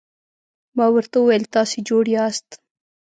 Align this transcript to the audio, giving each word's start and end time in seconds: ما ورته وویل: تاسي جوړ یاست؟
ما 0.77 0.85
ورته 0.95 1.15
وویل: 1.19 1.43
تاسي 1.55 1.79
جوړ 1.89 2.03
یاست؟ 2.15 2.47